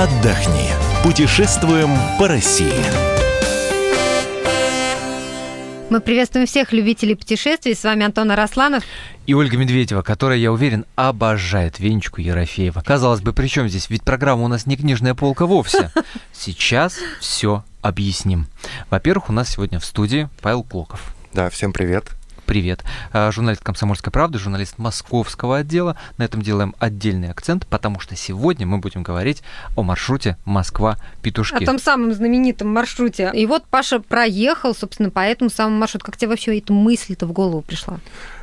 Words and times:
отдохни. 0.00 0.70
Путешествуем 1.04 1.90
по 2.18 2.26
России. 2.26 2.72
Мы 5.90 6.00
приветствуем 6.00 6.46
всех 6.46 6.72
любителей 6.72 7.14
путешествий. 7.16 7.74
С 7.74 7.84
вами 7.84 8.06
Антон 8.06 8.30
Арасланов. 8.30 8.82
И 9.26 9.34
Ольга 9.34 9.58
Медведева, 9.58 10.00
которая, 10.00 10.38
я 10.38 10.52
уверен, 10.52 10.86
обожает 10.94 11.80
Венечку 11.80 12.22
Ерофеева. 12.22 12.80
Казалось 12.80 13.20
бы, 13.20 13.34
при 13.34 13.48
чем 13.48 13.68
здесь? 13.68 13.90
Ведь 13.90 14.02
программа 14.02 14.44
у 14.44 14.48
нас 14.48 14.64
не 14.64 14.76
книжная 14.78 15.14
полка 15.14 15.44
вовсе. 15.44 15.90
Сейчас 16.32 16.96
все 17.20 17.62
объясним. 17.82 18.46
Во-первых, 18.88 19.28
у 19.28 19.32
нас 19.34 19.50
сегодня 19.50 19.80
в 19.80 19.84
студии 19.84 20.30
Павел 20.40 20.62
Клоков. 20.62 21.14
Да, 21.34 21.50
всем 21.50 21.74
привет 21.74 22.19
привет. 22.50 22.82
А, 23.12 23.30
журналист 23.30 23.62
«Комсомольской 23.62 24.10
правды», 24.10 24.40
журналист 24.40 24.76
московского 24.76 25.58
отдела. 25.58 25.96
На 26.18 26.24
этом 26.24 26.42
делаем 26.42 26.74
отдельный 26.80 27.30
акцент, 27.30 27.64
потому 27.64 28.00
что 28.00 28.16
сегодня 28.16 28.66
мы 28.66 28.78
будем 28.78 29.04
говорить 29.04 29.44
о 29.76 29.84
маршруте 29.84 30.36
Москва-Петушки. 30.46 31.62
О 31.62 31.64
том 31.64 31.78
самом 31.78 32.12
знаменитом 32.12 32.66
маршруте. 32.74 33.30
И 33.34 33.46
вот 33.46 33.66
Паша 33.66 34.00
проехал, 34.00 34.74
собственно, 34.74 35.10
по 35.10 35.20
этому 35.20 35.48
самому 35.48 35.78
маршруту. 35.78 36.04
Как 36.04 36.16
тебе 36.16 36.26
вообще 36.26 36.58
эта 36.58 36.72
мысль-то 36.72 37.24
в 37.26 37.30
голову 37.30 37.62
пришла? 37.62 37.98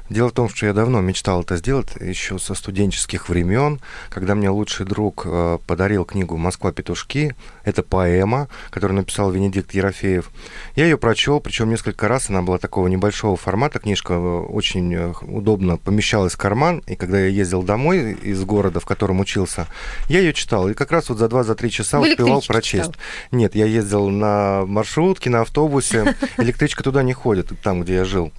Дело 0.09 0.29
в 0.29 0.33
том, 0.33 0.47
что 0.47 0.65
я 0.65 0.73
давно 0.73 1.01
мечтал 1.01 1.41
это 1.41 1.57
сделать, 1.57 1.89
еще 1.99 2.39
со 2.39 2.53
студенческих 2.53 3.27
времен, 3.27 3.81
когда 4.09 4.35
мне 4.35 4.49
лучший 4.49 4.85
друг 4.85 5.23
э, 5.25 5.57
подарил 5.67 6.05
книгу 6.05 6.37
«Москва 6.37 6.71
петушки». 6.71 7.35
Это 7.65 7.83
поэма, 7.83 8.47
которую 8.69 8.97
написал 8.97 9.31
Венедикт 9.31 9.73
Ерофеев. 9.73 10.29
Я 10.75 10.85
ее 10.85 10.97
прочел, 10.97 11.41
причем 11.41 11.69
несколько 11.69 12.07
раз. 12.07 12.29
Она 12.29 12.41
была 12.41 12.57
такого 12.57 12.87
небольшого 12.87 13.35
формата. 13.35 13.79
Книжка 13.79 14.13
э, 14.13 14.17
очень 14.17 14.95
э, 14.95 15.13
удобно 15.23 15.75
помещалась 15.75 16.33
в 16.33 16.37
карман. 16.37 16.83
И 16.87 16.95
когда 16.95 17.19
я 17.19 17.27
ездил 17.27 17.61
домой 17.61 18.13
из 18.13 18.41
города, 18.45 18.79
в 18.79 18.85
котором 18.85 19.19
учился, 19.19 19.67
я 20.07 20.19
ее 20.19 20.33
читал. 20.33 20.69
И 20.69 20.73
как 20.73 20.91
раз 20.91 21.09
вот 21.09 21.17
за 21.17 21.25
2-3 21.25 21.69
часа 21.69 21.99
Вы 21.99 22.11
успевал 22.11 22.41
прочесть. 22.47 22.91
Читал? 22.91 23.01
Нет, 23.31 23.55
я 23.55 23.65
ездил 23.65 24.07
на 24.09 24.63
маршрутке, 24.65 25.29
на 25.29 25.41
автобусе. 25.41 26.15
Электричка 26.37 26.81
туда 26.81 27.03
не 27.03 27.11
ходит, 27.11 27.51
там, 27.61 27.81
где 27.81 27.95
я 27.95 28.05
жил. 28.05 28.31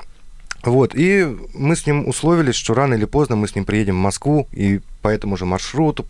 Вот, 0.62 0.94
и 0.94 1.36
мы 1.54 1.76
с 1.76 1.86
ним 1.86 2.08
условились, 2.08 2.56
что 2.56 2.74
рано 2.74 2.94
или 2.94 3.04
поздно 3.04 3.36
мы 3.36 3.46
с 3.46 3.54
ним 3.54 3.64
приедем 3.64 3.94
в 3.94 4.02
Москву, 4.02 4.48
и 4.52 4.80
по 5.02 5.08
этому 5.08 5.36
же 5.36 5.44
маршруту, 5.44 6.04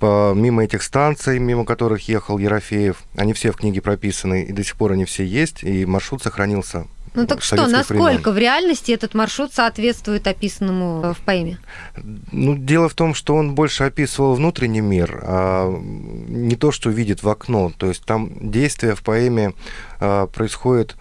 по, 0.00 0.32
мимо 0.34 0.64
этих 0.64 0.82
станций, 0.82 1.38
мимо 1.38 1.64
которых 1.64 2.08
ехал 2.08 2.38
Ерофеев, 2.38 3.02
они 3.16 3.34
все 3.34 3.52
в 3.52 3.56
книге 3.56 3.82
прописаны, 3.82 4.44
и 4.44 4.52
до 4.52 4.64
сих 4.64 4.76
пор 4.76 4.92
они 4.92 5.04
все 5.04 5.24
есть, 5.24 5.62
и 5.62 5.84
маршрут 5.84 6.22
сохранился 6.22 6.86
ну 7.14 7.26
так 7.28 7.42
что, 7.42 7.68
насколько 7.68 8.00
времен. 8.00 8.32
в 8.32 8.38
реальности 8.38 8.90
этот 8.90 9.14
маршрут 9.14 9.54
соответствует 9.54 10.26
описанному 10.26 11.00
э, 11.04 11.14
в 11.14 11.18
поэме? 11.18 11.58
Ну, 12.32 12.56
дело 12.56 12.88
в 12.88 12.94
том, 12.94 13.14
что 13.14 13.36
он 13.36 13.54
больше 13.54 13.84
описывал 13.84 14.34
внутренний 14.34 14.80
мир, 14.80 15.20
а 15.22 15.72
не 15.72 16.56
то, 16.56 16.72
что 16.72 16.90
видит 16.90 17.22
в 17.22 17.28
окно. 17.28 17.72
То 17.78 17.86
есть 17.86 18.04
там 18.04 18.32
действие 18.40 18.96
в 18.96 19.02
поэме 19.02 19.54
а, 20.00 20.26
происходит 20.26 20.96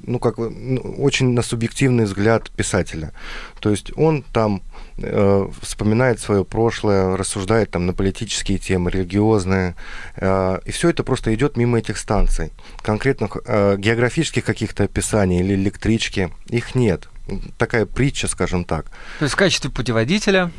ну, 0.00 0.18
как 0.18 0.38
ну, 0.38 0.80
очень 0.98 1.32
на 1.32 1.42
субъективный 1.42 2.04
взгляд 2.04 2.50
писателя. 2.50 3.12
То 3.60 3.70
есть 3.70 3.96
он 3.96 4.22
там 4.32 4.62
э, 4.98 5.48
вспоминает 5.60 6.20
свое 6.20 6.44
прошлое, 6.44 7.16
рассуждает 7.16 7.70
там 7.70 7.86
на 7.86 7.92
политические 7.92 8.58
темы, 8.58 8.90
религиозные, 8.90 9.74
э, 10.16 10.60
и 10.64 10.70
все 10.70 10.90
это 10.90 11.02
просто 11.02 11.34
идет 11.34 11.56
мимо 11.56 11.78
этих 11.78 11.98
станций. 11.98 12.52
Конкретных 12.82 13.36
э, 13.44 13.76
географических 13.78 14.44
каких-то 14.44 14.84
описаний 14.84 15.40
или 15.40 15.54
электрички 15.54 16.30
их 16.48 16.74
нет. 16.74 17.08
Такая 17.56 17.86
притча, 17.86 18.28
скажем 18.28 18.64
так. 18.64 18.90
То 19.18 19.24
есть 19.24 19.34
в 19.34 19.38
качестве 19.38 19.70
путеводителя 19.70 20.50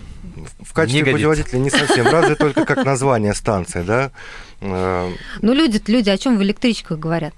в 0.64 0.74
качестве 0.74 1.04
не 1.04 1.12
путеводителя 1.12 1.60
не 1.60 1.70
совсем, 1.70 2.08
разве 2.08 2.36
только 2.36 2.66
как 2.66 2.84
название 2.84 3.34
станции, 3.34 3.84
да. 3.84 4.12
Э, 4.62 5.12
ну, 5.42 5.54
люди 5.54 5.82
люди 5.88 6.10
о 6.10 6.18
чем 6.18 6.38
в 6.38 6.44
электричках 6.44 6.98
говорят? 6.98 7.34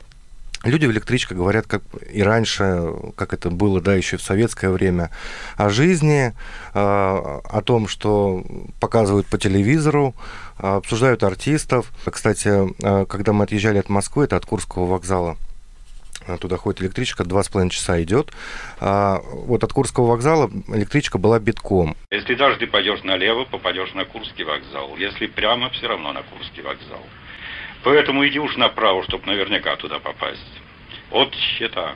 Люди 0.68 0.86
в 0.86 0.92
электричках 0.92 1.38
говорят, 1.38 1.66
как 1.66 1.82
и 2.12 2.22
раньше, 2.22 2.94
как 3.16 3.34
это 3.34 3.50
было, 3.50 3.80
да, 3.80 3.96
еще 3.96 4.18
в 4.18 4.22
советское 4.22 4.70
время, 4.70 5.12
о 5.56 5.70
жизни, 5.70 6.34
а, 6.74 7.40
о 7.46 7.62
том, 7.62 7.88
что 7.88 8.44
показывают 8.82 9.28
по 9.28 9.38
телевизору, 9.38 10.14
обсуждают 10.58 11.24
артистов. 11.24 11.90
Кстати, 12.12 12.50
а, 12.84 13.06
когда 13.06 13.32
мы 13.32 13.46
отъезжали 13.46 13.78
от 13.78 13.88
Москвы, 13.88 14.26
это 14.26 14.36
от 14.36 14.46
Курского 14.46 14.86
вокзала, 14.88 15.38
туда 16.42 16.58
ходит 16.58 16.82
электричка, 16.82 17.24
два 17.24 17.44
с 17.44 17.48
половиной 17.48 17.72
часа 17.72 18.04
идет. 18.04 18.34
А 18.82 19.22
вот 19.24 19.64
от 19.64 19.72
Курского 19.72 20.08
вокзала 20.08 20.52
электричка 20.68 21.18
была 21.18 21.40
битком. 21.40 21.96
Если 22.12 22.36
даже 22.36 22.60
ты 22.60 22.68
пойдешь 22.68 23.04
налево, 23.04 23.46
попадешь 23.46 23.94
на 23.94 24.04
Курский 24.04 24.44
вокзал. 24.44 24.98
Если 24.98 25.28
прямо, 25.28 25.70
все 25.70 25.88
равно 25.88 26.12
на 26.12 26.24
Курский 26.24 26.62
вокзал. 26.62 27.00
Поэтому 27.88 28.28
иди 28.28 28.38
уж 28.38 28.58
направо, 28.58 29.02
чтобы 29.06 29.28
наверняка 29.28 29.78
туда 29.78 30.00
попасть. 30.00 30.42
От 31.10 31.34
счета. 31.34 31.96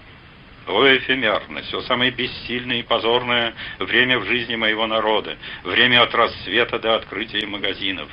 О, 0.65 0.85
эфемерно, 0.87 1.63
все 1.63 1.81
самое 1.81 2.11
бессильное 2.11 2.77
и 2.77 2.81
позорное 2.81 3.53
время 3.77 4.17
в 4.17 4.25
жизни 4.25 4.55
моего 4.55 4.87
народа, 4.87 5.35
время 5.65 6.03
от 6.03 6.15
рассвета 6.15 6.79
до 6.79 6.95
открытия 6.95 7.45
магазинов. 7.45 8.07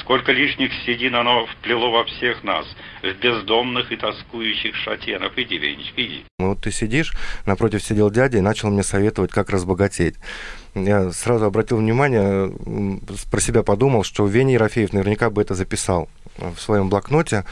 Сколько 0.00 0.32
лишних 0.32 0.72
седин 0.84 1.14
оно 1.14 1.46
вплело 1.46 1.92
во 1.92 2.04
всех 2.04 2.42
нас, 2.42 2.66
в 3.00 3.12
бездомных 3.22 3.92
и 3.92 3.96
тоскующих 3.96 4.74
шатенов. 4.74 5.32
Иди, 5.36 5.56
Венечка, 5.56 6.02
иди. 6.02 6.24
Ну, 6.40 6.48
вот 6.48 6.62
ты 6.62 6.72
сидишь, 6.72 7.12
напротив 7.46 7.80
сидел 7.84 8.10
дядя 8.10 8.38
и 8.38 8.40
начал 8.40 8.70
мне 8.70 8.82
советовать, 8.82 9.30
как 9.30 9.50
разбогатеть. 9.50 10.16
Я 10.74 11.12
сразу 11.12 11.44
обратил 11.44 11.76
внимание, 11.76 12.52
про 13.30 13.40
себя 13.40 13.62
подумал, 13.62 14.02
что 14.02 14.26
Веня 14.26 14.54
Ерофеев 14.54 14.92
наверняка 14.92 15.30
бы 15.30 15.42
это 15.42 15.54
записал 15.54 16.08
в 16.38 16.58
своем 16.58 16.88
блокноте. 16.88 17.44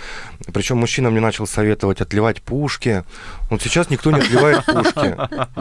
Причем 0.53 0.79
мужчина 0.79 1.11
мне 1.11 1.21
начал 1.21 1.47
советовать 1.47 2.01
отливать 2.01 2.43
пушки. 2.43 3.05
Вот 3.51 3.63
сейчас 3.63 3.91
никто 3.91 4.11
не 4.11 4.21
отливает 4.21 4.65
пушки. 4.65 5.17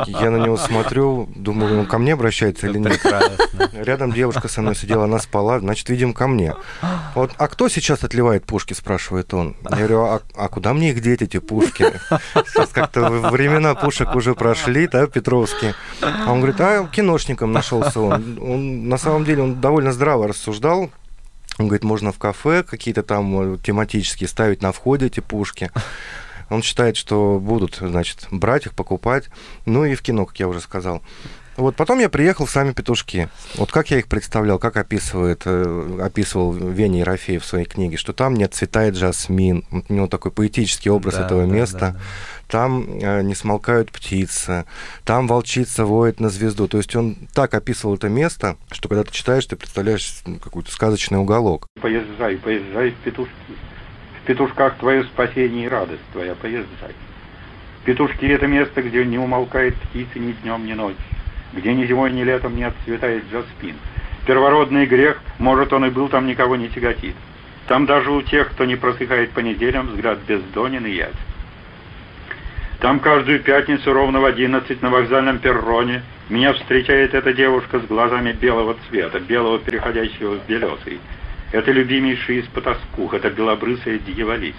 Я 0.05 0.31
на 0.31 0.37
него 0.37 0.57
смотрю, 0.57 1.29
думаю, 1.35 1.79
он 1.79 1.85
ко 1.85 1.97
мне 1.97 2.13
обращается 2.13 2.67
или 2.67 2.77
нет. 2.77 2.99
Рядом 3.73 4.11
девушка 4.11 4.47
со 4.47 4.61
мной 4.61 4.75
сидела, 4.75 5.05
она 5.05 5.19
спала, 5.19 5.59
значит, 5.59 5.89
видим, 5.89 6.13
ко 6.13 6.27
мне. 6.27 6.55
Вот, 7.15 7.31
а 7.37 7.47
кто 7.47 7.69
сейчас 7.69 8.03
отливает 8.03 8.45
пушки, 8.45 8.73
спрашивает 8.73 9.33
он. 9.33 9.55
Я 9.69 9.77
говорю, 9.77 10.01
а, 10.03 10.21
а 10.35 10.47
куда 10.49 10.73
мне 10.73 10.91
их 10.91 11.01
деть, 11.01 11.21
эти 11.21 11.39
пушки? 11.39 11.85
Сейчас 12.33 12.69
как-то 12.69 13.09
времена 13.09 13.75
пушек 13.75 14.15
уже 14.15 14.35
прошли, 14.35 14.87
да, 14.87 15.07
Петровские. 15.07 15.75
А 16.01 16.31
он 16.31 16.39
говорит, 16.39 16.59
а 16.61 16.85
киношником 16.87 17.51
нашелся 17.51 17.99
он. 17.99 18.39
он. 18.41 18.89
На 18.89 18.97
самом 18.97 19.25
деле 19.25 19.43
он 19.43 19.59
довольно 19.59 19.91
здраво 19.91 20.27
рассуждал, 20.27 20.89
он 21.57 21.67
говорит, 21.67 21.83
можно 21.83 22.11
в 22.11 22.19
кафе 22.19 22.63
какие-то 22.63 23.03
там 23.03 23.55
э, 23.55 23.57
тематические 23.57 24.27
ставить 24.27 24.61
на 24.61 24.71
входе 24.71 25.07
эти 25.07 25.19
пушки. 25.19 25.71
Он 26.49 26.61
считает, 26.61 26.95
что 26.95 27.39
будут, 27.39 27.75
значит, 27.75 28.27
брать 28.31 28.67
их, 28.67 28.73
покупать. 28.73 29.25
Ну 29.65 29.83
и 29.83 29.95
в 29.95 30.01
кино, 30.01 30.25
как 30.25 30.39
я 30.39 30.47
уже 30.47 30.61
сказал. 30.61 31.01
Вот 31.57 31.75
потом 31.75 31.99
я 31.99 32.09
приехал 32.09 32.45
в 32.45 32.51
сами 32.51 32.71
петушки. 32.71 33.29
Вот 33.55 33.71
как 33.71 33.89
я 33.91 33.97
их 33.97 34.07
представлял, 34.07 34.59
как 34.59 34.77
описывает, 34.77 35.41
э, 35.45 35.99
описывал 36.01 36.53
Веня 36.53 36.99
Ерофеев 36.99 37.43
в 37.43 37.45
своей 37.45 37.65
книге, 37.65 37.97
что 37.97 38.13
там 38.13 38.35
не 38.35 38.43
отцветает 38.43 38.95
жасмин. 38.95 39.65
У 39.71 39.93
него 39.93 40.07
такой 40.07 40.31
поэтический 40.31 40.89
образ 40.89 41.15
да, 41.15 41.25
этого 41.25 41.45
да, 41.45 41.51
места. 41.51 41.79
Да, 41.79 41.91
да 41.91 41.99
там 42.47 42.99
э, 43.01 43.21
не 43.23 43.35
смолкают 43.35 43.91
птицы, 43.91 44.65
там 45.05 45.27
волчица 45.27 45.85
воет 45.85 46.19
на 46.19 46.29
звезду. 46.29 46.67
То 46.67 46.77
есть 46.77 46.95
он 46.95 47.15
так 47.33 47.53
описывал 47.53 47.95
это 47.95 48.09
место, 48.09 48.57
что 48.71 48.87
когда 48.89 49.03
ты 49.03 49.11
читаешь, 49.11 49.45
ты 49.45 49.55
представляешь 49.55 50.21
какой-то 50.41 50.71
сказочный 50.71 51.19
уголок. 51.19 51.67
Поезжай, 51.81 52.37
поезжай 52.37 52.91
в 52.91 52.95
петушки. 52.97 53.33
В 54.21 54.25
петушках 54.27 54.77
твое 54.77 55.03
спасение 55.05 55.65
и 55.65 55.69
радость 55.69 56.01
твоя, 56.11 56.35
поезжай. 56.35 56.95
Петушки— 57.85 58.25
это 58.27 58.47
место, 58.47 58.81
где 58.81 59.05
не 59.05 59.17
умолкает 59.17 59.75
птицы 59.75 60.19
ни 60.19 60.33
днем, 60.33 60.65
ни 60.65 60.73
ночью, 60.73 60.99
где 61.53 61.73
ни 61.73 61.85
зимой, 61.85 62.11
ни 62.11 62.23
летом 62.23 62.55
не 62.55 62.63
отцветает 62.63 63.23
джаспин. 63.31 63.75
Первородный 64.25 64.85
грех, 64.85 65.21
может, 65.39 65.73
он 65.73 65.85
и 65.85 65.89
был, 65.89 66.09
там 66.09 66.27
никого 66.27 66.55
не 66.55 66.69
тяготит. 66.69 67.15
Там 67.67 67.85
даже 67.85 68.11
у 68.11 68.21
тех, 68.21 68.49
кто 68.51 68.65
не 68.65 68.75
просыхает 68.75 69.31
по 69.31 69.39
неделям, 69.39 69.87
взгляд 69.87 70.19
бездонен 70.27 70.85
и 70.85 70.91
ясен. 70.91 71.15
Там 72.79 72.99
каждую 72.99 73.39
пятницу 73.39 73.91
ровно 73.91 74.19
в 74.19 74.25
одиннадцать 74.25 74.81
на 74.83 74.89
вокзальном 74.89 75.39
перроне 75.39 76.03
меня 76.29 76.53
встречает 76.53 77.15
эта 77.15 77.33
девушка 77.33 77.79
с 77.79 77.85
глазами 77.85 78.33
белого 78.33 78.75
цвета, 78.87 79.19
белого 79.19 79.57
переходящего 79.57 80.35
в 80.35 80.45
белесый. 80.47 80.99
Это 81.51 81.71
любимейший 81.71 82.39
из 82.39 82.45
потаскух, 82.45 83.13
это 83.13 83.31
белобрысая 83.31 83.97
дьяволица. 83.97 84.57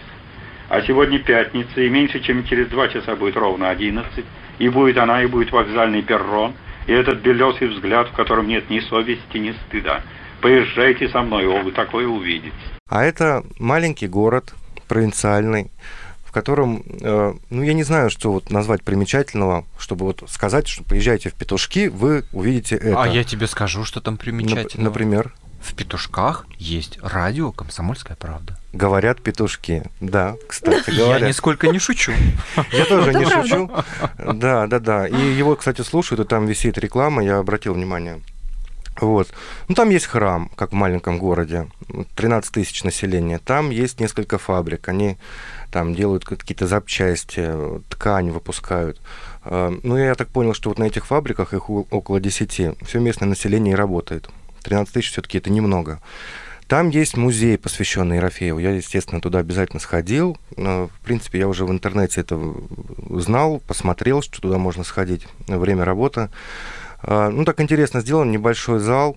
А 0.69 0.83
сегодня 0.83 1.19
пятница, 1.19 1.81
и 1.81 1.89
меньше 1.89 2.21
чем 2.21 2.45
через 2.45 2.67
два 2.69 2.89
часа 2.89 3.15
будет 3.15 3.37
ровно 3.37 3.71
одиннадцать, 3.71 4.25
и 4.59 4.69
будет 4.69 4.99
она, 4.99 5.23
и 5.23 5.27
будет 5.27 5.53
вокзальный 5.53 6.03
перрон, 6.03 6.55
и 6.89 6.93
этот 6.93 7.21
белесый 7.21 7.69
взгляд, 7.69 8.09
в 8.09 8.13
котором 8.13 8.49
нет 8.49 8.71
ни 8.71 8.81
совести, 8.81 9.37
ни 9.37 9.55
стыда. 9.67 10.03
Поезжайте 10.41 11.09
со 11.11 11.21
мной, 11.21 11.47
о, 11.47 11.63
вы 11.63 11.71
такое 11.73 12.07
увидите. 12.07 12.55
А 12.89 13.05
это 13.05 13.45
маленький 13.59 14.09
город, 14.09 14.55
провинциальный, 14.89 15.71
в 16.25 16.33
котором, 16.33 16.83
э, 17.01 17.35
ну, 17.51 17.63
я 17.63 17.75
не 17.75 17.83
знаю, 17.83 18.09
что 18.09 18.33
вот 18.33 18.51
назвать 18.51 18.83
примечательного, 18.83 19.67
чтобы 19.79 20.07
вот 20.07 20.25
сказать, 20.29 20.67
что 20.67 20.83
приезжайте 20.83 21.29
в 21.29 21.35
Петушки, 21.35 21.89
вы 21.89 22.25
увидите 22.33 22.77
это. 22.77 23.03
А 23.03 23.07
я 23.07 23.23
тебе 23.23 23.47
скажу, 23.47 23.85
что 23.85 24.01
там 24.01 24.17
примечательного. 24.17 24.89
Например? 24.89 25.35
В 25.61 25.75
петушках 25.75 26.47
есть 26.59 26.99
радио 27.03 27.53
«Комсомольская 27.53 28.17
правда». 28.17 28.57
Говорят 28.73 29.21
петушки. 29.23 29.83
Да, 30.01 30.37
кстати 30.47 30.91
Я 30.91 30.97
говоря. 31.05 31.29
нисколько 31.29 31.69
не 31.69 31.79
шучу. 31.79 32.13
Я 32.73 32.85
тоже 32.85 33.13
не 33.15 33.25
шучу. 33.25 33.71
Да, 34.19 34.67
да, 34.67 34.79
да. 34.79 35.07
И 35.09 35.17
его, 35.33 35.57
кстати, 35.57 35.83
слушают, 35.83 36.21
и 36.21 36.29
там 36.29 36.47
висит 36.47 36.79
реклама, 36.79 37.23
я 37.25 37.39
обратил 37.39 37.75
внимание. 37.75 38.21
Вот. 39.01 39.29
Ну, 39.69 39.75
там 39.75 39.91
есть 39.91 40.07
храм, 40.07 40.51
как 40.57 40.71
в 40.73 40.75
маленьком 40.75 41.19
городе, 41.19 41.69
13 42.17 42.53
тысяч 42.53 42.83
населения. 42.85 43.39
Там 43.39 43.71
есть 43.71 44.01
несколько 44.01 44.39
фабрик, 44.39 44.89
они 44.89 45.19
там 45.71 45.95
делают 45.95 46.25
какие-то 46.25 46.67
запчасти, 46.67 47.49
ткань 47.89 48.31
выпускают. 48.31 49.01
А, 49.45 49.73
Ну, 49.83 49.97
я 49.97 50.15
так 50.15 50.29
понял, 50.29 50.53
что 50.55 50.69
вот 50.71 50.79
на 50.79 50.85
этих 50.85 51.07
фабриках 51.07 51.55
их 51.55 51.71
около 51.71 52.21
10. 52.21 52.77
Все 52.87 52.99
местное 53.01 53.29
население 53.29 53.75
и 53.75 53.77
работает. 53.77 54.29
13 54.69 54.93
тысяч 54.93 55.11
все-таки 55.13 55.39
это 55.39 55.51
немного. 55.51 56.01
Там 56.67 56.91
есть 56.91 57.17
музей, 57.17 57.57
посвященный 57.57 58.17
Ерофееву. 58.17 58.59
Я, 58.59 58.73
естественно, 58.73 59.23
туда 59.23 59.39
обязательно 59.39 59.81
сходил. 59.81 60.37
В 60.55 60.91
принципе, 61.03 61.39
я 61.39 61.49
уже 61.49 61.65
в 61.65 61.71
интернете 61.71 62.21
это 62.21 62.39
знал, 63.09 63.63
посмотрел, 63.67 64.21
что 64.21 64.43
туда 64.43 64.59
можно 64.59 64.85
сходить. 64.85 65.27
Время 65.47 65.87
работы. 65.87 66.29
А, 67.01 67.31
Ну, 67.31 67.47
так 67.47 67.61
интересно 67.63 68.03
сделан, 68.03 68.31
небольшой 68.31 68.81
зал. 68.81 69.17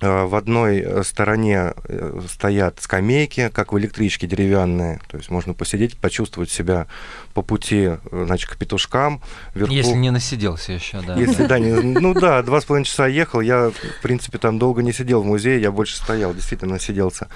А, 0.00 0.26
В 0.26 0.34
одной 0.34 0.80
э, 0.80 1.02
стороне 1.04 1.72
э, 1.88 2.20
стоят 2.30 2.80
скамейки, 2.80 3.50
как 3.52 3.72
в 3.72 3.78
электричке 3.78 4.26
деревянные. 4.26 5.00
То 5.08 5.16
есть 5.16 5.30
можно 5.30 5.54
посидеть, 5.54 5.96
почувствовать 5.96 6.50
себя 6.50 6.86
по 7.32 7.40
пути, 7.42 7.90
э, 8.10 8.24
значит, 8.26 8.50
к 8.50 8.56
петушкам. 8.58 9.22
Вверху- 9.54 9.72
Если 9.72 9.94
не 9.94 10.10
насиделся 10.10 10.72
еще, 10.72 11.00
да. 11.00 11.16
если 11.16 11.46
да, 11.46 11.58
не- 11.58 11.72
ну 12.00 12.12
да, 12.12 12.42
два 12.42 12.60
с 12.60 12.64
половиной 12.66 12.84
часа 12.84 13.06
ехал, 13.06 13.40
я, 13.40 13.70
в 13.70 14.02
принципе, 14.02 14.36
там 14.36 14.58
долго 14.58 14.82
не 14.82 14.92
сидел 14.92 15.22
в 15.22 15.26
музее, 15.26 15.60
я 15.62 15.70
больше 15.72 15.96
стоял, 15.96 16.34
действительно 16.34 16.78
сиделся. 16.78 17.28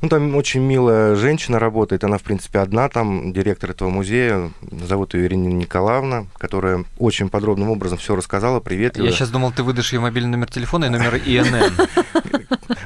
Ну, 0.00 0.08
там 0.08 0.36
очень 0.36 0.60
милая 0.60 1.16
женщина 1.16 1.58
работает, 1.58 2.04
она, 2.04 2.18
в 2.18 2.22
принципе, 2.22 2.60
одна 2.60 2.88
там, 2.88 3.32
директор 3.32 3.70
этого 3.70 3.90
музея, 3.90 4.52
зовут 4.70 5.14
ее 5.14 5.26
Ирина 5.26 5.48
Николаевна, 5.48 6.26
которая 6.38 6.84
очень 6.98 7.28
подробным 7.28 7.70
образом 7.70 7.98
все 7.98 8.14
рассказала, 8.14 8.60
приветливо. 8.60 9.04
Я 9.06 9.10
сейчас 9.12 9.30
думал, 9.30 9.50
ты 9.50 9.64
выдашь 9.64 9.92
ее 9.92 9.98
мобильный 10.00 10.30
номер 10.30 10.48
телефона 10.48 10.84
и 10.84 10.88
номер 10.90 11.16
ИНН. 11.26 12.03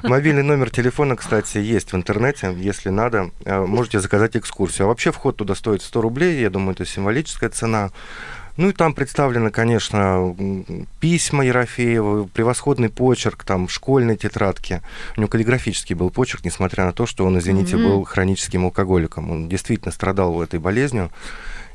Мобильный 0.03 0.43
номер 0.43 0.71
телефона, 0.71 1.17
кстати, 1.17 1.59
есть 1.59 1.93
в 1.93 1.97
интернете, 1.97 2.55
если 2.57 2.91
надо, 2.91 3.31
э, 3.45 3.65
можете 3.65 4.01
заказать 4.01 4.37
экскурсию. 4.37 4.87
А 4.87 4.89
вообще 4.89 5.13
вход 5.13 5.37
туда 5.37 5.55
стоит 5.55 5.83
100 5.83 6.01
рублей, 6.01 6.41
я 6.41 6.51
думаю, 6.51 6.73
это 6.73 6.85
символическая 6.85 7.51
цена. 7.51 7.91
Ну 8.57 8.71
и 8.71 8.73
там 8.73 8.93
представлены, 8.93 9.51
конечно, 9.51 10.35
письма 10.99 11.47
Ерофеева, 11.47 12.25
превосходный 12.25 12.89
почерк, 12.89 13.45
там, 13.45 13.69
школьные 13.69 14.17
тетрадки. 14.17 14.83
У 15.17 15.21
него 15.21 15.29
каллиграфический 15.31 15.95
был 15.95 16.11
почерк, 16.11 16.45
несмотря 16.45 16.85
на 16.85 16.93
то, 16.93 17.07
что 17.07 17.25
он, 17.25 17.39
извините, 17.39 17.77
Мгм. 17.77 17.85
был 17.85 18.05
хроническим 18.05 18.65
алкоголиком. 18.65 19.31
Он 19.31 19.49
действительно 19.49 19.93
страдал 19.93 20.43
этой 20.43 20.59
болезнью 20.59 21.11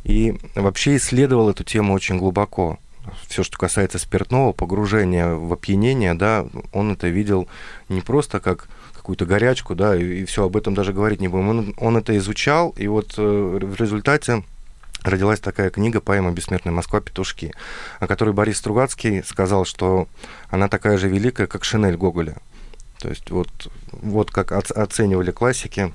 и 0.03 0.35
вообще 0.55 0.97
исследовал 0.97 1.49
эту 1.49 1.63
тему 1.63 1.93
очень 1.93 2.17
глубоко. 2.17 2.79
Все, 3.27 3.43
что 3.43 3.57
касается 3.57 3.99
спиртного, 3.99 4.53
погружения 4.53 5.33
в 5.33 5.51
опьянение, 5.51 6.13
да, 6.13 6.45
он 6.71 6.93
это 6.93 7.07
видел 7.07 7.47
не 7.89 8.01
просто 8.01 8.39
как 8.39 8.67
какую-то 8.95 9.25
горячку, 9.25 9.75
да, 9.75 9.95
и, 9.95 10.23
все 10.25 10.45
об 10.45 10.55
этом 10.55 10.73
даже 10.73 10.93
говорить 10.93 11.19
не 11.19 11.27
будем. 11.27 11.49
Он, 11.49 11.73
он 11.77 11.97
это 11.97 12.15
изучал, 12.17 12.69
и 12.77 12.87
вот 12.87 13.15
э, 13.17 13.21
в 13.21 13.75
результате 13.75 14.43
родилась 15.03 15.41
такая 15.41 15.69
книга 15.69 15.99
«Поэма 15.99 16.31
«Бессмертная 16.31 16.73
Москва. 16.73 17.01
Петушки», 17.01 17.53
о 17.99 18.07
которой 18.07 18.33
Борис 18.33 18.59
Стругацкий 18.59 19.21
сказал, 19.23 19.65
что 19.65 20.07
она 20.49 20.69
такая 20.69 20.97
же 20.97 21.09
великая, 21.09 21.47
как 21.47 21.65
«Шинель» 21.65 21.97
Гоголя. 21.97 22.37
То 22.99 23.09
есть 23.09 23.29
вот, 23.29 23.49
вот 23.91 24.31
как 24.31 24.53
оц- 24.53 24.71
оценивали 24.71 25.31
классики 25.31 25.91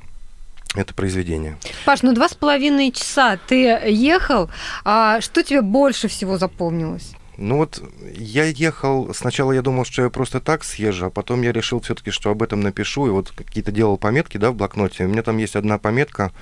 это 0.78 0.94
произведение. 0.94 1.58
Паш, 1.84 2.02
ну 2.02 2.12
два 2.12 2.28
с 2.28 2.34
половиной 2.34 2.92
часа 2.92 3.38
ты 3.48 3.56
ехал, 3.88 4.50
а 4.84 5.20
что 5.20 5.42
тебе 5.42 5.62
больше 5.62 6.08
всего 6.08 6.38
запомнилось? 6.38 7.12
Ну 7.38 7.58
вот 7.58 7.80
я 8.16 8.44
ехал, 8.44 9.14
сначала 9.14 9.52
я 9.52 9.62
думал, 9.62 9.84
что 9.84 10.02
я 10.02 10.10
просто 10.10 10.40
так 10.40 10.64
съезжу, 10.64 11.06
а 11.06 11.10
потом 11.10 11.42
я 11.42 11.52
решил 11.52 11.80
все-таки, 11.80 12.10
что 12.10 12.30
об 12.30 12.42
этом 12.42 12.60
напишу, 12.60 13.06
и 13.06 13.10
вот 13.10 13.30
какие-то 13.30 13.70
делал 13.70 13.96
пометки, 13.96 14.38
да, 14.38 14.50
в 14.50 14.56
блокноте. 14.56 15.04
У 15.04 15.08
меня 15.08 15.22
там 15.22 15.38
есть 15.38 15.54
одна 15.54 15.78
пометка, 15.78 16.32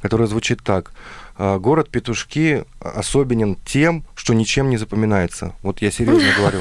которая 0.00 0.28
звучит 0.28 0.62
так. 0.62 0.92
«А, 1.36 1.58
Город 1.58 1.90
Петушки 1.90 2.64
особенен 2.80 3.56
тем, 3.64 4.04
что 4.14 4.34
ничем 4.34 4.70
не 4.70 4.76
запоминается. 4.76 5.54
Вот 5.62 5.82
я 5.82 5.90
серьезно 5.90 6.28
говорю. 6.36 6.60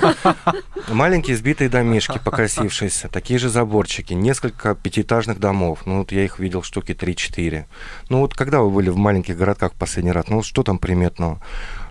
Маленькие 0.90 1.38
сбитые 1.38 1.70
домишки, 1.70 2.20
покосившиеся, 2.24 3.08
такие 3.10 3.40
же 3.40 3.50
заборчики, 3.50 4.14
несколько 4.14 4.76
пятиэтажных 4.76 5.40
домов. 5.40 5.82
Ну 5.86 6.00
вот 6.00 6.12
я 6.12 6.24
их 6.24 6.40
видел 6.40 6.64
штуки 6.64 6.94
3-4. 6.94 7.66
Ну 8.10 8.20
вот 8.20 8.34
когда 8.34 8.62
вы 8.62 8.70
были 8.70 8.90
в 8.90 8.98
маленьких 8.98 9.38
городках 9.38 9.74
последний 9.74 10.12
раз, 10.12 10.28
ну 10.28 10.44
что 10.44 10.64
там 10.64 10.78
приметного? 10.78 11.40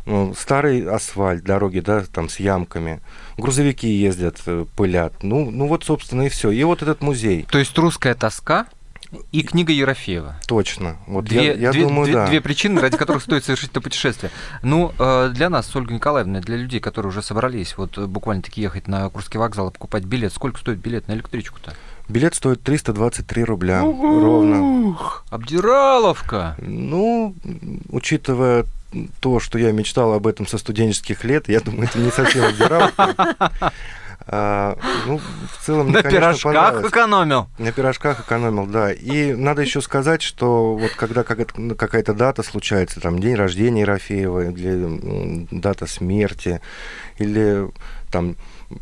Ну, 0.04 0.34
старый 0.36 0.84
асфальт, 0.88 1.44
дороги, 1.44 1.78
да, 1.78 2.02
там 2.12 2.28
с 2.28 2.40
ямками. 2.40 3.00
Грузовики 3.36 3.88
ездят, 3.88 4.40
э, 4.46 4.66
пылят. 4.76 5.22
Ну, 5.22 5.50
ну 5.50 5.68
вот, 5.68 5.84
собственно, 5.84 6.22
и 6.22 6.28
все. 6.28 6.50
И 6.50 6.64
вот 6.64 6.82
этот 6.82 7.02
музей, 7.02 7.46
То 7.48 7.58
есть 7.58 7.76
русская 7.78 8.14
тоска 8.14 8.66
и 9.30 9.42
книга 9.42 9.72
Ерофеева. 9.72 10.36
точно. 10.46 10.96
Вот 11.06 11.24
Две, 11.26 11.46
я, 11.46 11.52
я 11.54 11.72
две- 11.72 11.82
думаю, 11.82 12.04
две- 12.06 12.14
да. 12.14 12.26
две 12.28 12.40
причины, 12.40 12.80
ради 12.80 12.96
которых 12.96 13.22
стоит 13.22 13.44
совершить 13.44 13.70
это 13.70 13.80
путешествие. 13.80 14.30
Ну, 14.62 14.92
э, 14.98 15.30
для 15.34 15.50
нас, 15.50 15.74
Ольга 15.76 15.92
Николаевна, 15.94 16.40
для 16.40 16.56
людей, 16.56 16.80
которые 16.80 17.10
уже 17.10 17.22
собрались 17.22 17.76
вот 17.76 17.98
э, 17.98 18.06
буквально-таки 18.06 18.60
ехать 18.62 18.88
на 18.88 19.08
Курский 19.10 19.38
вокзал 19.38 19.68
и 19.68 19.72
покупать 19.72 20.04
билет, 20.04 20.32
сколько 20.32 20.58
стоит 20.58 20.78
билет 20.78 21.08
на 21.08 21.12
электричку-то? 21.12 21.74
Билет 22.08 22.34
стоит 22.34 22.62
323 22.62 23.44
рубля 23.44 23.80
ровно. 23.82 24.88
Ух, 24.90 25.24
Обдираловка! 25.30 26.56
Ну, 26.60 27.34
учитывая 27.90 28.64
то, 29.20 29.40
что 29.40 29.58
я 29.58 29.72
мечтал 29.72 30.12
об 30.12 30.26
этом 30.26 30.46
со 30.46 30.58
студенческих 30.58 31.24
лет, 31.24 31.48
я 31.48 31.60
думаю, 31.60 31.84
это 31.84 31.98
не 31.98 32.10
совсем 32.10 32.44
обдираловка. 32.44 33.72
А, 34.26 34.78
ну, 35.06 35.18
в 35.18 35.64
целом, 35.64 35.86
мне, 35.86 35.96
На 35.96 36.02
конечно, 36.02 36.32
пирожках 36.32 36.84
экономил. 36.88 37.48
На 37.58 37.72
пирожках 37.72 38.20
экономил, 38.20 38.66
да. 38.66 38.92
И 38.92 39.32
надо 39.34 39.62
еще 39.62 39.80
сказать, 39.80 40.22
что 40.22 40.74
вот 40.76 40.92
когда 40.92 41.22
как- 41.24 41.52
какая-то 41.76 42.14
дата 42.14 42.42
случается, 42.42 43.00
там 43.00 43.18
день 43.18 43.34
рождения 43.34 43.82
Ерофеева, 43.82 44.50
или 44.50 45.48
дата 45.50 45.86
смерти, 45.86 46.60
или 47.18 47.68
там 48.10 48.36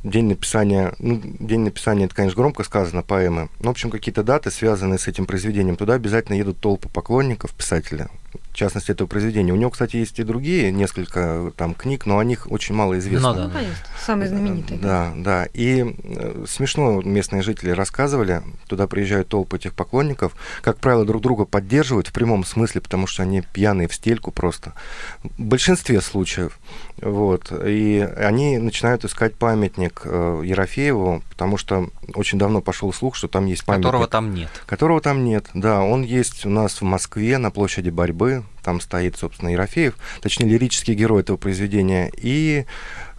день 0.05 0.27
написания, 0.29 0.93
ну, 0.99 1.21
день 1.23 1.61
написания, 1.61 2.05
это, 2.05 2.15
конечно, 2.15 2.37
громко 2.41 2.63
сказано, 2.65 3.03
поэмы. 3.03 3.49
Ну, 3.61 3.69
в 3.69 3.71
общем, 3.71 3.91
какие-то 3.91 4.23
даты, 4.23 4.51
связанные 4.51 4.99
с 4.99 5.09
этим 5.09 5.27
произведением, 5.27 5.77
туда 5.77 5.95
обязательно 5.95 6.37
едут 6.37 6.59
толпы 6.61 6.89
поклонников 6.89 7.53
писателя, 7.53 8.09
в 8.53 8.57
частности, 8.57 8.91
этого 8.91 9.07
произведения. 9.07 9.53
У 9.53 9.57
него, 9.57 9.71
кстати, 9.71 9.97
есть 9.97 10.19
и 10.19 10.23
другие 10.23 10.73
несколько 10.73 11.53
там 11.57 11.75
книг, 11.75 12.07
но 12.07 12.19
о 12.19 12.25
них 12.25 12.51
очень 12.51 12.75
мало 12.75 12.99
известно. 12.99 13.31
Ну 13.31 13.35
да. 13.35 13.45
Ну, 13.45 13.51
понятно, 13.51 13.77
самый 14.05 14.29
знаменитый. 14.29 14.79
Да, 14.79 15.13
да. 15.17 15.47
И 15.55 15.85
э, 15.85 16.45
смешно 16.49 17.01
местные 17.03 17.43
жители 17.43 17.71
рассказывали, 17.71 18.43
туда 18.67 18.87
приезжают 18.87 19.29
толпы 19.29 19.57
этих 19.57 19.75
поклонников, 19.75 20.35
как 20.63 20.79
правило, 20.79 21.05
друг 21.05 21.23
друга 21.23 21.45
поддерживают 21.45 22.09
в 22.09 22.13
прямом 22.13 22.45
смысле, 22.45 22.81
потому 22.81 23.07
что 23.07 23.23
они 23.23 23.43
пьяные 23.43 23.89
в 23.89 23.95
стельку 23.95 24.31
просто. 24.33 24.75
В 25.23 25.41
большинстве 25.41 26.01
случаев. 26.01 26.59
Вот. 27.03 27.53
И 27.67 27.99
они 28.17 28.59
начинают 28.59 29.05
искать 29.05 29.35
памятник 29.35 30.03
э, 30.05 30.43
Ерофееву, 30.45 31.23
потому 31.31 31.57
что 31.57 31.89
очень 32.15 32.39
давно 32.39 32.61
пошел 32.61 32.93
слух, 32.93 33.17
что 33.17 33.29
там 33.29 33.47
есть 33.47 33.65
памятник. 33.65 33.87
Которого 33.87 34.07
там 34.07 34.35
нет. 34.35 34.51
Которого 34.67 35.01
там 35.01 35.25
нет, 35.25 35.47
да. 35.55 35.81
Он 35.83 36.03
есть 36.03 36.45
у 36.47 36.51
нас 36.51 36.81
в 36.81 36.85
Москве 36.85 37.39
на 37.39 37.51
площади 37.51 37.91
борьбы. 37.91 38.43
Там 38.63 38.81
стоит, 38.81 39.17
собственно, 39.17 39.51
Ерофеев, 39.51 39.95
точнее, 40.21 40.47
лирический 40.49 40.95
герой 40.95 41.23
этого 41.23 41.37
произведения. 41.37 42.11
И 42.17 42.67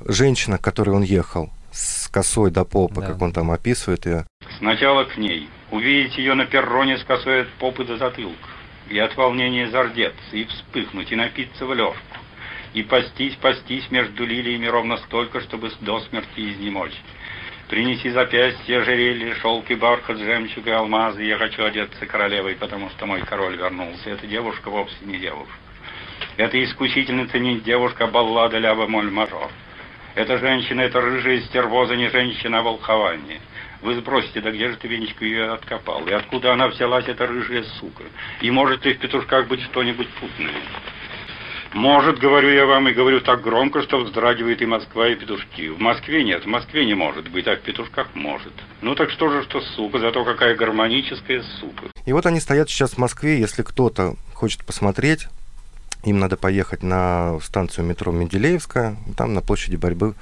женщина, 0.06 0.58
к 0.58 0.62
которой 0.62 0.92
он 0.92 1.02
ехал, 1.02 1.50
с 1.72 2.08
косой 2.10 2.52
до 2.52 2.66
попы, 2.66 3.02
Да. 3.02 3.08
как 3.08 3.22
он 3.22 3.32
там 3.32 3.50
описывает 3.52 4.06
ее. 4.06 4.26
Сначала 4.60 5.06
к 5.06 5.18
ней. 5.18 5.50
Увидеть 5.72 6.18
ее 6.18 6.34
на 6.34 6.46
перроне 6.46 6.98
с 6.98 7.04
косой 7.04 7.44
от 7.44 7.50
попы 7.54 7.86
до 7.86 7.98
затылка. 7.98 8.36
И 8.90 9.00
от 9.00 9.16
волнения 9.16 9.70
зардеться, 9.72 10.36
и 10.36 10.44
вспыхнуть, 10.44 11.12
и 11.12 11.16
напиться 11.16 11.66
в 11.66 11.74
лёжку. 11.74 11.98
И 12.74 12.84
пастись, 12.84 13.36
пастись 13.36 13.90
между 13.92 14.26
лилиями 14.26 14.66
ровно 14.66 14.98
столько, 14.98 15.42
чтобы 15.42 15.72
до 15.82 16.00
смерти 16.02 16.52
изнемочь. 16.52 16.96
Принеси 17.68 18.10
запястье, 18.10 18.80
ожерелье, 18.80 19.36
шелк 19.36 19.70
и 19.72 19.76
бархат, 19.76 20.18
жемчуг 20.18 20.68
и 20.68 20.72
алмазы. 20.72 21.24
Я 21.24 21.38
хочу 21.38 21.64
одеться 21.64 22.06
королевой, 22.06 22.56
потому 22.56 22.90
что 22.90 23.06
мой 23.06 23.22
король 23.22 23.56
вернулся. 23.56 24.10
Эта 24.10 24.28
девушка 24.28 24.70
вовсе 24.70 24.96
не 25.06 25.18
девушка. 25.18 25.54
Это 26.38 26.62
искусительница 26.64 27.40
не 27.40 27.60
девушка, 27.60 28.08
баллада 28.08 28.58
лява 28.58 28.88
моль 28.88 29.10
мажор. 29.10 29.50
Эта 30.16 30.38
женщина, 30.38 30.82
это 30.82 31.00
рыжая 31.00 31.40
стервоза, 31.42 31.96
не 31.96 32.10
женщина, 32.10 32.60
а 32.60 32.62
волхование. 32.62 33.40
Вы 33.82 34.00
спросите, 34.00 34.42
да 34.42 34.52
где 34.52 34.70
же 34.70 34.76
ты, 34.76 34.88
Венечка, 34.88 35.26
ее 35.26 35.54
откопал? 35.54 36.06
И 36.06 36.12
откуда 36.12 36.54
она 36.54 36.68
взялась, 36.68 37.08
эта 37.08 37.26
рыжая 37.26 37.64
сука? 37.80 38.04
И 38.42 38.52
может 38.52 38.86
ли 38.86 38.94
в 38.94 39.00
петушках 39.00 39.48
быть 39.48 39.62
что-нибудь 39.64 40.10
путное? 40.10 40.52
Может, 41.74 42.20
говорю 42.20 42.50
я 42.50 42.66
вам, 42.66 42.90
и 42.90 42.94
говорю 42.94 43.22
так 43.22 43.42
громко, 43.42 43.82
что 43.82 44.04
вздрагивает 44.04 44.62
и 44.62 44.66
Москва, 44.66 45.08
и 45.08 45.16
петушки. 45.16 45.70
В 45.70 45.80
Москве 45.80 46.24
нет, 46.24 46.44
в 46.44 46.48
Москве 46.48 46.86
не 46.86 46.94
может 46.94 47.30
быть, 47.30 47.48
а 47.48 47.56
в 47.56 47.62
петушках 47.62 48.08
может. 48.14 48.54
Ну 48.82 48.94
так 48.94 49.10
что 49.10 49.30
же, 49.30 49.44
что 49.44 49.62
сука, 49.62 50.00
зато 50.00 50.26
какая 50.26 50.56
гармоническая 50.56 51.44
сука. 51.60 51.86
И 52.06 52.12
вот 52.12 52.26
они 52.26 52.42
стоят 52.42 52.70
сейчас 52.70 52.92
в 52.92 52.98
Москве, 52.98 53.40
если 53.40 53.64
кто-то 53.64 54.16
хочет 54.34 54.66
посмотреть, 54.66 55.28
им 56.04 56.20
надо 56.20 56.36
поехать 56.36 56.84
на 56.84 57.40
станцию 57.42 57.86
метро 57.86 58.12
Менделеевская, 58.12 58.98
там 59.16 59.34
на 59.34 59.42
площади 59.42 59.78
борьбы 59.78 60.16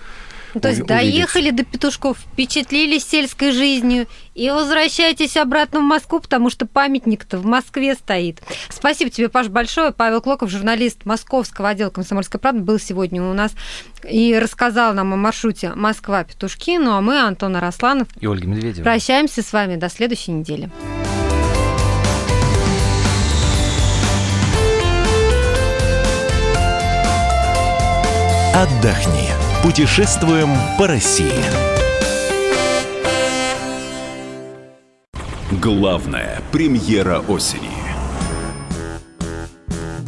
Ну, 0.53 0.62
то 0.62 0.70
есть 0.70 0.84
доехали 0.84 1.51
до 1.51 1.63
петушков, 1.63 2.18
впечатлились 2.18 3.06
сельской 3.06 3.51
жизнью 3.51 4.08
и 4.34 4.50
возвращайтесь 4.50 5.38
обратно 5.38 5.79
в 5.79 5.84
Москву, 5.84 6.20
потому 6.20 6.50
что 6.50 6.65
памятник-то 6.65 7.38
в 7.38 7.46
Москве 7.46 7.94
стоит. 7.96 8.41
Спасибо 8.70 9.12
тебе, 9.12 9.29
Паш, 9.29 9.48
большое. 9.48 9.91
Павел 9.91 10.22
Клоков, 10.22 10.50
журналист 10.50 11.06
московского 11.06 11.70
отдела 11.70 11.89
«Комсомольской 11.89 12.39
правды», 12.39 12.62
был 12.62 12.79
сегодня 12.79 13.22
у 13.22 13.34
нас 13.34 13.51
и 14.10 14.38
рассказал 14.38 14.94
нам 14.94 15.13
о 15.13 15.18
маршруте 15.18 15.74
Москва-Петушки. 15.75 16.77
Ну 16.77 16.91
а 16.94 17.01
мы, 17.01 17.20
Антон 17.20 17.56
Арасланов, 17.56 18.08
И 18.20 18.27
Ольга 18.27 18.48
Медведева. 18.48 18.84
прощаемся 18.84 19.41
с 19.44 19.53
вами 19.53 19.75
до 19.75 19.89
следующей 19.89 20.32
недели. 20.32 20.70
Отдохни. 28.53 29.29
Путешествуем 29.63 30.56
по 30.78 30.88
России. 30.88 31.44
Главная 35.51 36.39
премьера 36.54 37.20
осени. 37.20 37.70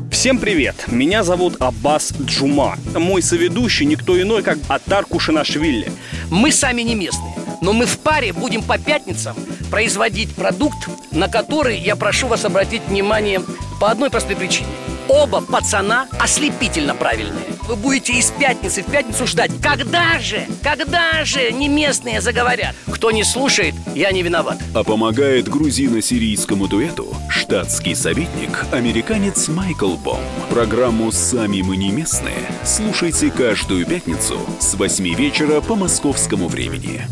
Всем 0.10 0.40
привет! 0.40 0.86
Меня 0.88 1.24
зовут 1.24 1.58
Аббас 1.60 2.14
Джума. 2.22 2.78
Мой 2.96 3.22
соведущий 3.22 3.86
никто 3.86 4.20
иной, 4.22 4.42
как 4.42 4.58
Атар 4.70 5.06
Кушанашвили. 5.06 5.92
Мы 6.30 6.54
сами 6.54 6.84
не 6.84 6.96
местные, 6.96 7.34
но 7.62 7.74
мы 7.74 7.86
в 7.86 8.00
паре 8.00 8.32
будем 8.32 8.64
по 8.64 8.78
пятницам 8.78 9.36
производить 9.70 10.34
продукт, 10.34 10.88
на 11.12 11.28
который 11.28 11.78
я 11.78 11.98
прошу 11.98 12.28
вас 12.28 12.46
обратить 12.46 12.84
внимание 12.88 13.42
по 13.82 13.92
одной 13.92 14.10
простой 14.10 14.38
причине. 14.38 14.70
Оба 15.08 15.42
пацана 15.42 16.08
ослепительно 16.20 16.96
правильные. 16.96 17.46
Вы 17.68 17.76
будете 17.76 18.14
из 18.14 18.32
пятницы 18.32 18.84
в 18.84 18.92
пятницу 18.92 19.28
ждать. 19.28 19.52
Когда 19.62 20.20
же, 20.20 20.46
когда 20.64 21.24
же 21.24 21.52
не 21.52 21.70
местные 21.70 22.22
заговорят? 22.22 22.76
Кто 22.92 23.12
не 23.12 23.24
слушает, 23.24 23.76
я 23.96 24.12
не 24.12 24.24
виноват. 24.24 24.60
А 24.74 24.84
помогает 24.84 25.48
грузино-сирийскому 25.48 26.68
дуэту 26.68 27.16
штатский 27.30 27.96
советник, 27.96 28.66
американец 28.72 29.48
Майкл 29.48 29.96
Бом. 29.96 30.22
Программу 30.50 31.12
«Сами 31.12 31.62
мы 31.62 31.78
не 31.78 31.92
местные» 31.92 32.48
слушайте 32.64 33.32
каждую 33.32 33.86
пятницу 33.86 34.40
с 34.60 34.76
8 34.76 35.16
вечера 35.16 35.62
по 35.62 35.76
московскому 35.76 36.48
времени. 36.48 37.08